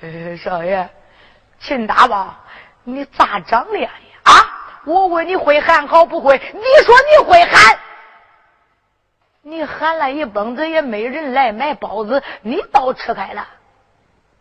[0.01, 0.89] 哎，少爷，
[1.61, 2.35] 秦大宝，
[2.85, 3.91] 你咋长脸呀？
[4.23, 4.33] 啊！
[4.85, 6.39] 我问你会喊好不会？
[6.55, 7.79] 你说你会喊。
[9.49, 13.49] 你喊了一蹦子也没人来买包子，你倒吃开了，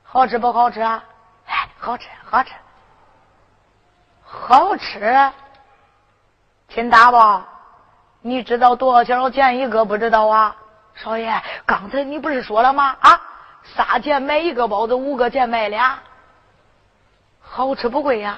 [0.04, 1.02] 好吃不好吃啊？
[1.46, 2.52] 哎，好吃，好吃，
[4.22, 5.32] 好吃。
[6.68, 7.42] 秦大宝，
[8.22, 10.54] 你知道多少钱一个不知道啊？
[10.94, 12.98] 少爷，刚才你不是说了吗？
[13.00, 13.22] 啊，
[13.64, 16.00] 仨钱买一个包子，五个钱买俩，
[17.40, 18.38] 好吃不贵呀？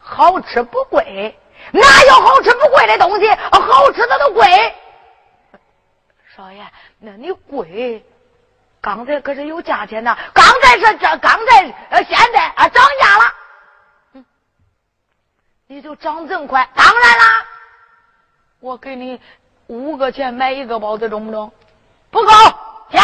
[0.00, 1.38] 好吃不贵？
[1.70, 3.30] 哪有好吃不贵的东西？
[3.30, 4.74] 好吃的都贵。
[6.36, 6.64] 少爷，
[6.98, 8.04] 那你贵？
[8.80, 13.34] 刚才可是有价钱呐，刚才是这，刚才呃，现在啊涨价了。
[14.14, 14.24] 嗯，
[15.68, 16.68] 你就涨这么快？
[16.74, 17.46] 当然啦，
[18.58, 19.20] 我给你
[19.68, 21.52] 五个钱买一个包子，中不中？
[22.10, 22.32] 不够，
[22.90, 23.00] 填。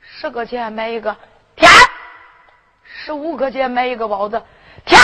[0.00, 1.16] 十个钱买一个，
[1.56, 1.68] 填。
[2.84, 4.40] 十五个钱买一个包子，
[4.84, 5.00] 填。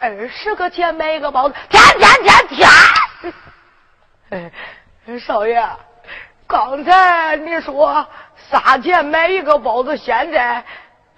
[0.00, 2.68] 二十个钱买一个包子，填填填填。
[4.30, 4.52] 哎。
[5.18, 5.62] 少爷，
[6.46, 8.06] 刚才你说
[8.50, 10.64] 仨钱买一个包子，现在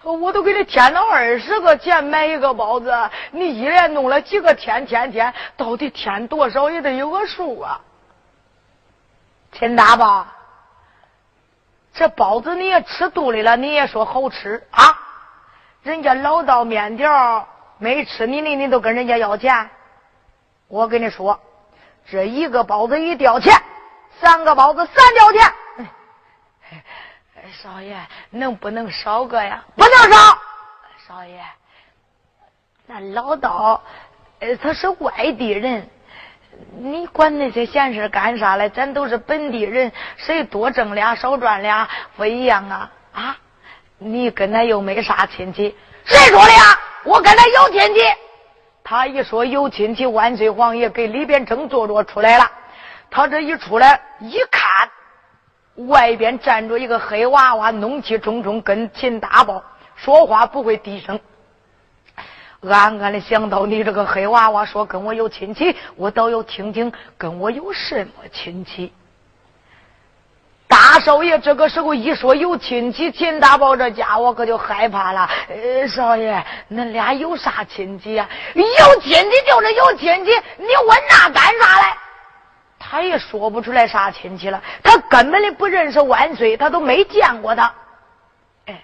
[0.02, 2.92] 我都给你添了二十个钱买一个包子，
[3.30, 7.80] 你一连弄了几个添添添，到底添多少也得有个数啊！
[9.52, 10.26] 秦大宝，
[11.92, 14.98] 这包子你也吃肚里了，你也说好吃啊？
[15.82, 17.46] 人家老道面条
[17.78, 19.68] 没吃你的，你都跟人家要钱？
[20.68, 21.38] 我跟你说，
[22.10, 23.54] 这一个包子一吊钱。
[24.20, 25.54] 三个包子三吊钱，
[27.62, 27.96] 少爷
[28.30, 29.62] 能不能少个呀？
[29.76, 30.38] 不能少，
[31.06, 31.42] 少爷，
[32.86, 33.82] 那老道，
[34.40, 35.88] 呃，他是外地人，
[36.78, 38.68] 你管那些闲事干啥嘞？
[38.70, 42.90] 咱都是本地人，谁多挣俩少赚俩不一样啊？
[43.12, 43.36] 啊，
[43.98, 46.78] 你跟他又没啥亲戚，谁说的呀？
[47.04, 48.00] 我跟他有亲戚，
[48.82, 52.50] 他一说有亲戚，万岁皇爷给里边正坐着出来了。
[53.14, 54.90] 他这一出来一看，
[55.86, 59.62] 外边站着一个黑娃娃，怒气冲冲，跟秦大宝
[59.94, 61.20] 说话不会低声。
[62.68, 68.92] 暗暗的想到：你这个黑娃娃说跟我有亲戚，我倒要听听跟我有什么亲戚。
[70.66, 75.30] 大少爷这个时候一说有亲戚，秦大宝这家伙可就害怕了。
[75.48, 78.28] 呃，少爷，恁俩有啥亲戚呀？
[78.54, 81.96] 有亲戚就是有亲戚，你问那干啥嘞？
[82.94, 87.74] 他也说不出来啥亲戚了，他根本的不认识万岁，他都没见过他。
[88.66, 88.82] 哎，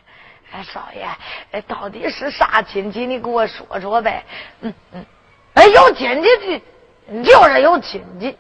[0.51, 1.07] 哎，少爷，
[1.53, 3.07] 哎，到底是啥亲戚？
[3.07, 4.25] 你给我说说呗。
[4.63, 5.07] 嗯嗯，
[5.55, 6.61] 哎，有亲戚
[7.09, 8.37] 的，就是有亲戚。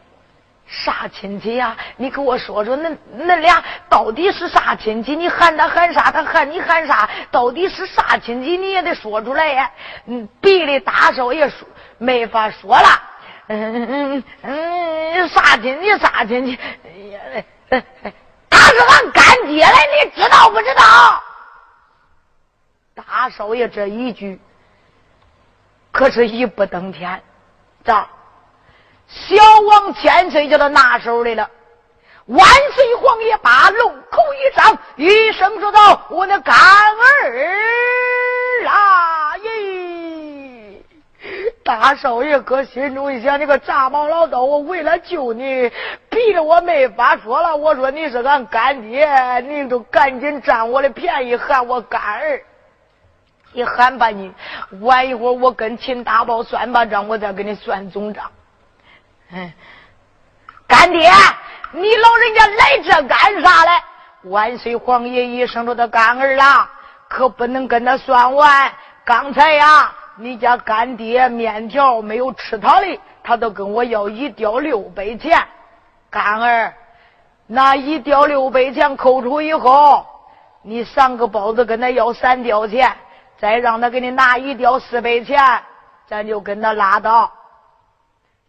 [0.66, 1.76] 啥亲戚呀？
[1.96, 5.14] 你给我说说，恁恁俩到底是啥亲戚？
[5.14, 6.10] 你喊他喊啥？
[6.10, 7.08] 他喊你喊啥？
[7.30, 8.56] 到底是啥亲戚？
[8.56, 9.70] 你也得说出来呀。
[10.06, 11.68] 嗯，别的大少爷说
[11.98, 13.02] 没法说了。
[13.52, 16.56] 嗯嗯嗯嗯，啥亲戚啥亲戚？
[16.84, 17.20] 哎呀
[18.48, 19.74] 他是俺干爹嘞，
[20.04, 21.20] 你知道不知道？
[22.94, 24.40] 大少爷这一句
[25.90, 27.20] 可是一步登天，
[27.84, 28.06] 咋？
[29.08, 29.34] 小
[29.68, 31.50] 王千岁叫他拿手来了。
[32.26, 37.58] 万岁皇爷把龙口一张，一声说道：“我那干儿
[38.68, 39.34] 啊！”
[41.70, 45.70] 大少爷搁心中一想，你个炸毛老道，我为了救你，
[46.08, 47.54] 逼得我没法说了。
[47.54, 52.42] 我说你是俺干爹，你都赶紧占我的便宜，喊我干儿。
[53.52, 54.32] 你喊吧你，
[54.80, 58.28] 晚一会儿我跟秦大宝算把账，我再给你算总账。
[59.30, 59.52] 嗯，
[60.66, 61.08] 干爹，
[61.70, 63.70] 你老人家来这干啥嘞？
[64.24, 66.68] 万岁皇爷一生着的干儿啦，
[67.08, 68.72] 可不能跟他算完。
[69.04, 69.92] 刚才呀。
[70.20, 75.42] 你家干爹面条没有吃他的，他都跟我要一吊六百钱。
[76.10, 76.74] 干儿，
[77.46, 80.04] 那一吊六百钱扣除以后，
[80.62, 82.94] 你三个包子跟他要三吊钱，
[83.38, 85.42] 再让他给你拿一吊四百钱，
[86.06, 87.32] 咱就跟他拉倒。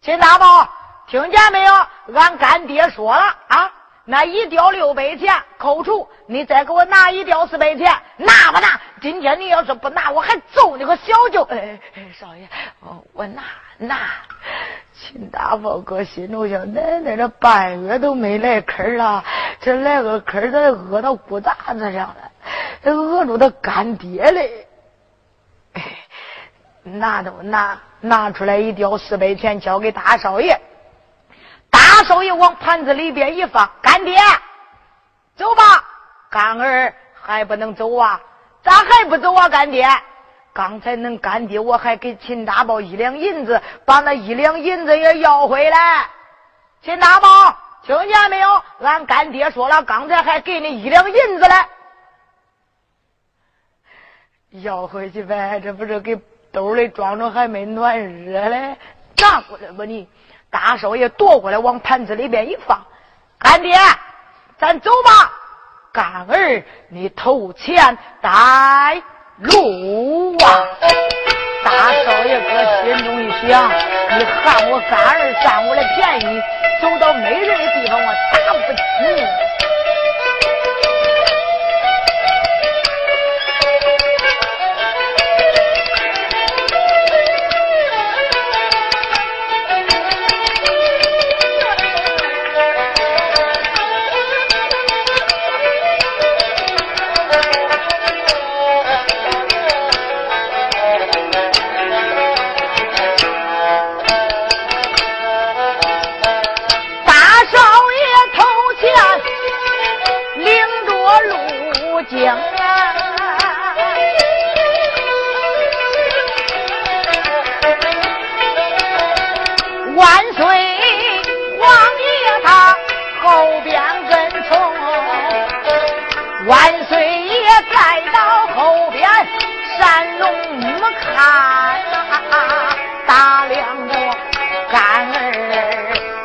[0.02, 0.68] 秦大宝，
[1.06, 1.74] 听见没有？
[2.14, 3.72] 俺干爹说了啊。
[4.04, 8.80] 那一吊六百钱扣除，你再给我拿一吊四百钱，拿不拿？
[9.00, 11.42] 今天你要是不拿，我还揍你个小舅！
[11.44, 12.48] 哎哎，少爷，
[13.12, 13.42] 我拿
[13.78, 14.10] 拿。
[14.94, 19.24] 秦大宝哥心中想：奶奶这半月都没来坑了，
[19.60, 22.30] 这来个坑，他饿到骨咋子上了？
[22.82, 24.66] 他饿住他干爹嘞！
[25.74, 25.82] 哎，
[26.82, 30.60] 拿都拿拿出来一吊四百钱，交给大少爷。
[31.72, 34.20] 大手一往盘子里边一放，干爹，
[35.34, 35.82] 走吧。
[36.30, 38.20] 干儿还不能走啊？
[38.62, 39.48] 咋还不走啊？
[39.48, 39.88] 干爹，
[40.52, 46.06] 刚才恁干爹我还给秦大宝一两银子，把那一两银子也要回来。
[46.82, 48.62] 秦大宝，听见没有？
[48.80, 51.54] 俺干爹说了，刚才还给你一两银子嘞，
[54.62, 55.58] 要回去呗。
[55.60, 56.20] 这不是给
[56.52, 58.76] 兜里装着，还没暖热嘞，
[59.16, 60.06] 拿过来吧你。
[60.52, 62.84] 大少爷夺过来，往盘子里边一放。
[63.38, 63.74] 干爹，
[64.58, 65.32] 咱走吧。
[65.92, 69.02] 干儿，你投钱带
[69.38, 70.44] 路啊！
[71.64, 73.70] 大少爷哥心中一想，
[74.18, 76.42] 你喊我干儿占我的便宜，
[76.82, 78.82] 走到没人的地方，我打不起。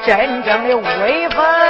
[0.08, 1.67] 真正的威风。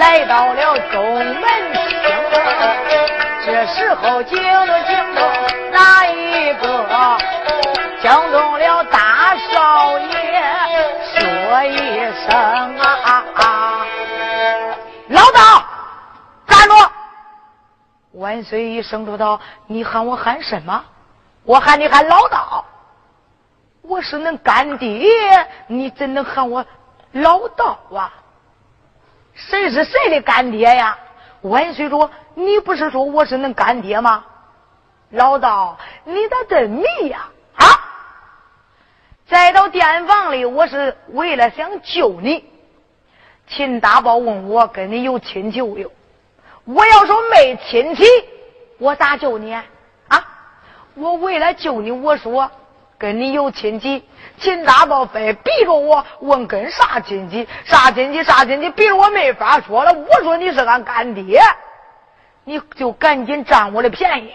[0.00, 1.80] 来到了东门厅。
[3.44, 5.22] 这时候惊了惊动
[5.70, 7.18] 哪一个？
[8.00, 10.10] 惊动了大少爷，
[11.12, 11.76] 说一
[12.14, 12.30] 声
[12.78, 12.84] 啊！
[13.04, 13.44] 啊啊
[15.08, 15.62] 老道，
[16.46, 16.74] 站住！
[18.12, 19.38] 万岁一声说道
[19.68, 20.82] ：“你喊我喊什么？
[21.44, 22.64] 我喊你喊老道。
[23.82, 26.64] 我是恁干爹，你怎能喊我
[27.12, 28.10] 老道啊？”
[29.34, 30.98] 谁是谁的干爹呀？”
[31.42, 34.24] 万岁说：“你不是说我是恁干爹吗？
[35.10, 37.30] 老道，你咋这迷呀？
[37.56, 37.64] 啊！
[39.26, 42.44] 再到店房里，我是为了想救你。
[43.48, 45.90] 秦大宝问我跟你有亲戚没有？
[46.64, 48.04] 我要说没亲戚，
[48.78, 49.64] 我咋救你啊？
[50.94, 52.50] 我为了救你，我说
[52.98, 54.04] 跟你有亲戚。
[54.40, 59.92] 秦大宝非逼着我问跟啥亲戚，啥亲戚，啥亲戚，逼着我没法说了。
[59.92, 61.42] 我说你是俺干爹，
[62.44, 64.32] 你就赶紧占我的便宜。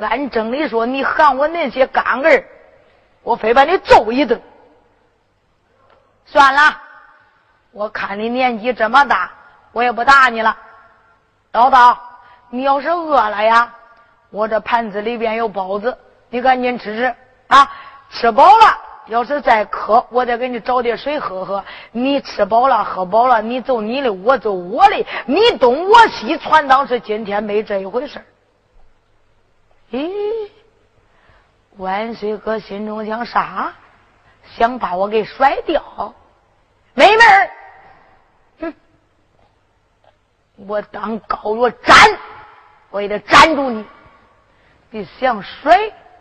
[0.00, 2.44] 按正理说，你喊我那些干儿，
[3.22, 4.42] 我非把你揍一顿。
[6.26, 6.82] 算了，
[7.70, 9.30] 我看你年纪这么大，
[9.70, 10.56] 我也不打你了。
[11.52, 11.98] 老道，
[12.50, 13.72] 你要是饿了呀，
[14.30, 15.96] 我这盘子里边有包子，
[16.30, 17.14] 你赶紧吃吃
[17.46, 17.70] 啊。
[18.10, 18.78] 吃饱了，
[19.08, 21.64] 要是再渴，我再给你找点水喝喝。
[21.92, 28.24] 你吃饱了，喝饱了，你走你的，我走我的，你东我西，传当是今天没这一回事
[29.90, 30.50] 咦，
[31.78, 33.74] 万岁哥心中想啥？
[34.56, 36.14] 想把我给甩掉？
[36.94, 37.50] 没门儿！
[38.60, 38.74] 哼！
[40.56, 41.96] 我当高若斩，
[42.90, 43.84] 我也得斩住你。
[44.90, 45.78] 你想甩，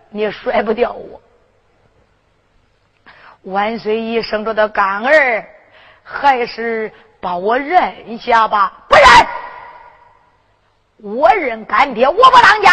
[0.10, 1.22] 你也甩不掉我。
[3.48, 5.46] 万岁一生着的干儿，
[6.04, 6.92] 还是
[7.22, 8.74] 把我认一下吧？
[8.90, 12.72] 不认，我认干爹，我不当家。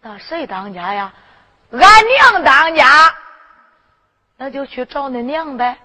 [0.00, 1.12] 那谁当家呀？
[1.70, 2.84] 俺娘当家。
[4.36, 5.78] 那就去找那娘呗。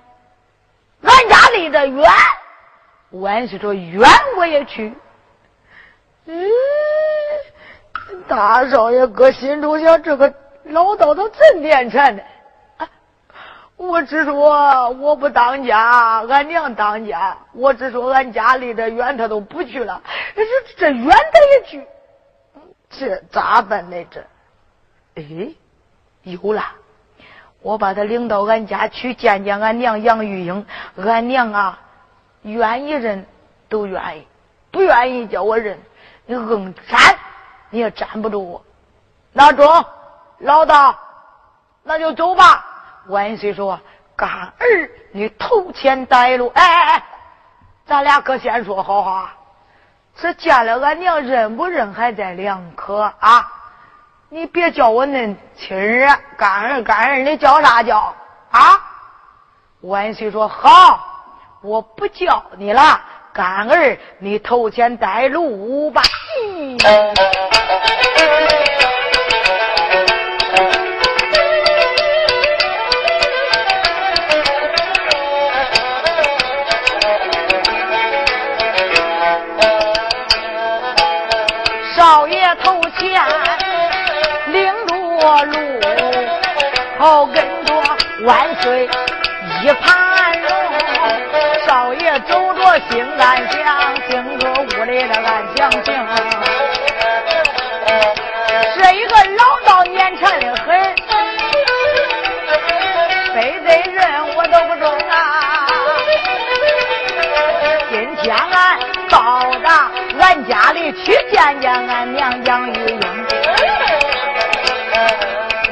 [1.03, 2.03] 俺家离得远，
[3.11, 4.97] 万岁说远我也去。
[6.25, 6.49] 嗯，
[8.27, 10.33] 大少爷搁心中想，这个
[10.63, 12.23] 老道他真连缠的。
[13.77, 17.37] 我只说我不当家，俺娘当家。
[17.53, 20.01] 我只说俺家离得远，他都不去了。
[20.35, 20.43] 这
[20.75, 21.87] 这远他也去，
[22.89, 24.05] 这咋办呢？
[24.09, 24.25] 这，
[25.15, 25.53] 哎，
[26.23, 26.63] 有了！
[27.61, 30.65] 我把他领到俺家去见见俺娘杨玉英。
[30.95, 31.79] 俺娘啊，
[32.41, 33.25] 愿意认
[33.69, 34.27] 都愿意，
[34.71, 35.79] 不愿意叫我认，
[36.25, 36.99] 你硬粘
[37.69, 38.65] 你也粘不住我。
[39.33, 39.85] 那中，
[40.39, 40.97] 老大，
[41.83, 42.66] 那就走吧。
[43.07, 43.79] 万岁说
[44.15, 46.51] ：“干儿，你头前带路。
[46.55, 47.03] 哎哎哎，
[47.85, 49.33] 咱俩可先说好话。
[50.15, 53.51] 这见了俺娘认不认还在两可啊！
[54.29, 58.13] 你别叫我恁亲儿干儿干儿，你叫啥叫
[58.51, 58.81] 啊？”
[59.81, 60.99] 万岁说：“好，
[61.61, 62.99] 我不叫你了。
[63.31, 66.01] 干儿，你头前带路吧。”
[82.17, 83.21] 少爷头前
[84.47, 85.55] 领着路
[86.97, 87.75] 后跟着
[88.23, 88.89] 万岁
[89.61, 90.49] 一盘龙，
[91.67, 95.93] 少爷走着心安详，进个屋里的安详情。
[111.37, 112.99] 见见俺娘杨玉英，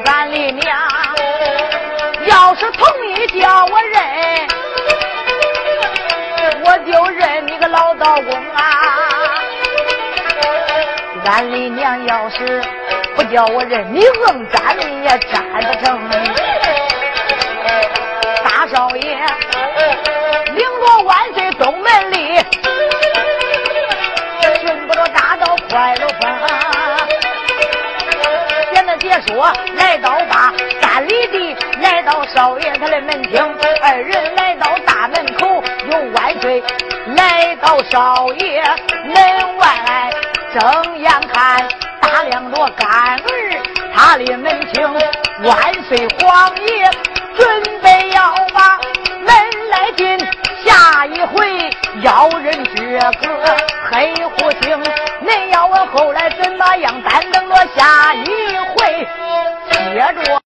[0.05, 0.77] 俺李娘。
[2.27, 3.97] 要是同意叫我认，
[6.63, 8.61] 我就认你个老道公啊！
[11.25, 12.61] 俺李娘要是
[13.15, 15.99] 不叫我认，你硬粘你也粘不成。
[29.27, 36.63] 说来到八三里地，来到少爷他的门厅，二人来到大门口，有万岁
[37.15, 38.61] 来到少爷
[39.03, 40.11] 门外，
[40.53, 41.67] 睁眼看
[42.01, 43.19] 大量着干儿
[43.95, 44.93] 他的门厅，
[45.43, 46.89] 万岁皇爷
[47.35, 48.79] 准备要把
[49.21, 49.35] 门
[49.71, 50.19] 来进，
[50.63, 51.69] 下一回
[52.01, 53.57] 要人这个
[53.91, 54.83] 黑虎星，
[55.25, 57.01] 恁要问后来怎么样？
[57.01, 58.25] 单等着下一
[58.74, 58.74] 回
[60.13, 60.44] 别给我。